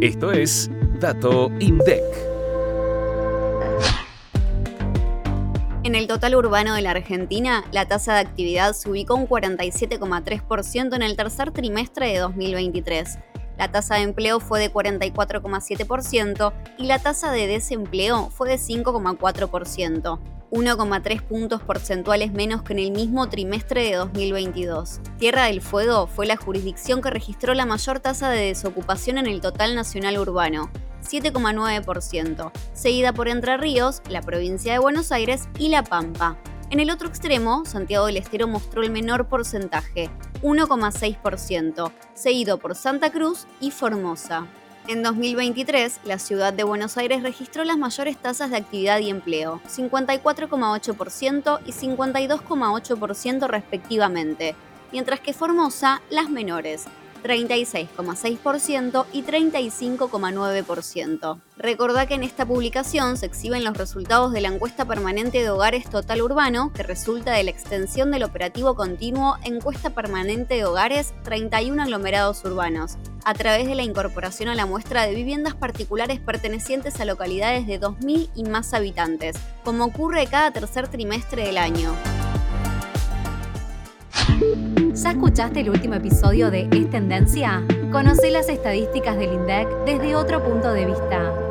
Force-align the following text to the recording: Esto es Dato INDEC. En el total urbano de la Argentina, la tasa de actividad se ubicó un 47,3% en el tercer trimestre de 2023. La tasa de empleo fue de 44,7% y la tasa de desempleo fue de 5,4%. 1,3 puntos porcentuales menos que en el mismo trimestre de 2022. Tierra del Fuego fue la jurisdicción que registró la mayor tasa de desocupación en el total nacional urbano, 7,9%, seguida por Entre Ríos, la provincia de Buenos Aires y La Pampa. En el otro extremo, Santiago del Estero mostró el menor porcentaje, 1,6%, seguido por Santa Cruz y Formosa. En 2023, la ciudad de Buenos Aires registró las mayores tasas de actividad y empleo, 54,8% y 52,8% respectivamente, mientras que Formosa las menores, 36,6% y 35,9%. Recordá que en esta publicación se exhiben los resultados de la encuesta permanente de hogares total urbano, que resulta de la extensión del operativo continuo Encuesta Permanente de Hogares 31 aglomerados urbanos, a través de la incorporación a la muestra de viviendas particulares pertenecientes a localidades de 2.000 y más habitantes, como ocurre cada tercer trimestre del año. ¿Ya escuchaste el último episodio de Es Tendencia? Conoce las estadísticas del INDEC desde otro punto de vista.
Esto 0.00 0.30
es 0.30 0.70
Dato 1.00 1.50
INDEC. 1.58 2.02
En 5.84 5.94
el 5.94 6.06
total 6.06 6.34
urbano 6.34 6.74
de 6.74 6.82
la 6.82 6.90
Argentina, 6.90 7.64
la 7.72 7.88
tasa 7.88 8.12
de 8.12 8.20
actividad 8.20 8.74
se 8.74 8.90
ubicó 8.90 9.14
un 9.14 9.26
47,3% 9.26 10.94
en 10.94 11.02
el 11.02 11.16
tercer 11.16 11.50
trimestre 11.50 12.08
de 12.08 12.18
2023. 12.18 13.18
La 13.58 13.70
tasa 13.70 13.96
de 13.96 14.02
empleo 14.02 14.40
fue 14.40 14.60
de 14.60 14.72
44,7% 14.72 16.52
y 16.78 16.84
la 16.84 16.98
tasa 16.98 17.32
de 17.32 17.46
desempleo 17.46 18.30
fue 18.30 18.48
de 18.48 18.56
5,4%. 18.56 20.18
1,3 20.50 21.22
puntos 21.22 21.62
porcentuales 21.62 22.32
menos 22.32 22.62
que 22.62 22.72
en 22.72 22.78
el 22.78 22.92
mismo 22.92 23.28
trimestre 23.28 23.84
de 23.84 23.96
2022. 23.96 25.00
Tierra 25.18 25.46
del 25.46 25.60
Fuego 25.60 26.06
fue 26.06 26.26
la 26.26 26.36
jurisdicción 26.36 27.02
que 27.02 27.10
registró 27.10 27.54
la 27.54 27.66
mayor 27.66 28.00
tasa 28.00 28.30
de 28.30 28.46
desocupación 28.46 29.18
en 29.18 29.26
el 29.26 29.40
total 29.40 29.74
nacional 29.74 30.18
urbano, 30.18 30.70
7,9%, 31.02 32.52
seguida 32.72 33.12
por 33.12 33.28
Entre 33.28 33.56
Ríos, 33.56 34.02
la 34.08 34.22
provincia 34.22 34.72
de 34.72 34.78
Buenos 34.78 35.12
Aires 35.12 35.48
y 35.58 35.68
La 35.68 35.82
Pampa. 35.82 36.38
En 36.76 36.80
el 36.80 36.90
otro 36.90 37.08
extremo, 37.08 37.64
Santiago 37.64 38.04
del 38.04 38.18
Estero 38.18 38.48
mostró 38.48 38.82
el 38.82 38.90
menor 38.90 39.28
porcentaje, 39.28 40.10
1,6%, 40.42 41.90
seguido 42.12 42.58
por 42.58 42.74
Santa 42.74 43.10
Cruz 43.10 43.46
y 43.62 43.70
Formosa. 43.70 44.46
En 44.86 45.02
2023, 45.02 46.00
la 46.04 46.18
ciudad 46.18 46.52
de 46.52 46.64
Buenos 46.64 46.98
Aires 46.98 47.22
registró 47.22 47.64
las 47.64 47.78
mayores 47.78 48.18
tasas 48.18 48.50
de 48.50 48.58
actividad 48.58 48.98
y 48.98 49.08
empleo, 49.08 49.62
54,8% 49.66 51.60
y 51.64 51.72
52,8% 51.72 53.48
respectivamente, 53.48 54.54
mientras 54.92 55.20
que 55.20 55.32
Formosa 55.32 56.02
las 56.10 56.28
menores, 56.28 56.84
36,6% 57.26 59.06
y 59.12 59.24
35,9%. 59.24 61.40
Recordá 61.56 62.06
que 62.06 62.14
en 62.14 62.22
esta 62.22 62.46
publicación 62.46 63.16
se 63.16 63.26
exhiben 63.26 63.64
los 63.64 63.76
resultados 63.76 64.32
de 64.32 64.40
la 64.40 64.46
encuesta 64.48 64.84
permanente 64.84 65.42
de 65.42 65.50
hogares 65.50 65.90
total 65.90 66.22
urbano, 66.22 66.72
que 66.72 66.84
resulta 66.84 67.32
de 67.32 67.44
la 67.44 67.50
extensión 67.50 68.10
del 68.10 68.22
operativo 68.22 68.76
continuo 68.76 69.36
Encuesta 69.42 69.90
Permanente 69.90 70.54
de 70.54 70.64
Hogares 70.64 71.12
31 71.24 71.82
aglomerados 71.82 72.42
urbanos, 72.44 72.96
a 73.24 73.34
través 73.34 73.66
de 73.66 73.74
la 73.74 73.82
incorporación 73.82 74.48
a 74.48 74.54
la 74.54 74.66
muestra 74.66 75.06
de 75.06 75.14
viviendas 75.14 75.54
particulares 75.54 76.20
pertenecientes 76.20 77.00
a 77.00 77.04
localidades 77.04 77.66
de 77.66 77.80
2.000 77.80 78.30
y 78.36 78.44
más 78.44 78.72
habitantes, 78.72 79.36
como 79.64 79.86
ocurre 79.86 80.26
cada 80.26 80.52
tercer 80.52 80.88
trimestre 80.88 81.46
del 81.46 81.58
año. 81.58 82.15
¿Ya 84.96 85.10
escuchaste 85.10 85.60
el 85.60 85.68
último 85.68 85.94
episodio 85.94 86.50
de 86.50 86.70
Es 86.72 86.88
Tendencia? 86.88 87.62
Conoce 87.92 88.30
las 88.30 88.48
estadísticas 88.48 89.18
del 89.18 89.34
INDEC 89.34 89.68
desde 89.84 90.16
otro 90.16 90.42
punto 90.42 90.72
de 90.72 90.86
vista. 90.86 91.45